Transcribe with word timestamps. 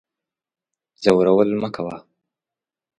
ځورول 1.03 1.49
مکوه 1.61 1.97